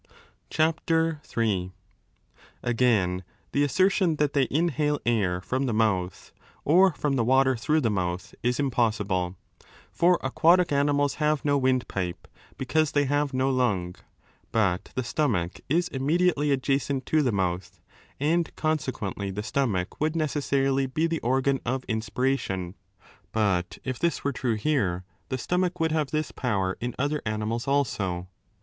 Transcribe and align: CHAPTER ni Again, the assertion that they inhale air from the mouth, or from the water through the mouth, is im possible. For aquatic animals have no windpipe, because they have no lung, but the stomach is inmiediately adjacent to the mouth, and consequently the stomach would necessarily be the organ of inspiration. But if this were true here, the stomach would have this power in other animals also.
CHAPTER 0.49 1.21
ni 1.37 1.71
Again, 2.63 3.23
the 3.51 3.63
assertion 3.63 4.15
that 4.15 4.33
they 4.33 4.47
inhale 4.49 4.99
air 5.05 5.41
from 5.41 5.67
the 5.67 5.75
mouth, 5.75 6.33
or 6.65 6.91
from 6.93 7.17
the 7.17 7.23
water 7.23 7.55
through 7.55 7.81
the 7.81 7.91
mouth, 7.91 8.33
is 8.41 8.59
im 8.59 8.71
possible. 8.71 9.35
For 9.91 10.17
aquatic 10.23 10.71
animals 10.71 11.17
have 11.21 11.45
no 11.45 11.55
windpipe, 11.55 12.27
because 12.57 12.93
they 12.93 13.05
have 13.05 13.31
no 13.31 13.51
lung, 13.51 13.93
but 14.51 14.85
the 14.95 15.03
stomach 15.03 15.59
is 15.69 15.87
inmiediately 15.89 16.49
adjacent 16.51 17.05
to 17.05 17.21
the 17.21 17.31
mouth, 17.31 17.79
and 18.19 18.49
consequently 18.55 19.29
the 19.29 19.43
stomach 19.43 20.01
would 20.01 20.15
necessarily 20.15 20.87
be 20.87 21.05
the 21.05 21.19
organ 21.21 21.59
of 21.63 21.83
inspiration. 21.83 22.73
But 23.31 23.77
if 23.83 23.99
this 23.99 24.23
were 24.23 24.33
true 24.33 24.55
here, 24.55 25.03
the 25.29 25.37
stomach 25.37 25.79
would 25.79 25.91
have 25.91 26.09
this 26.09 26.31
power 26.31 26.75
in 26.81 26.95
other 26.97 27.21
animals 27.23 27.67
also. 27.67 28.27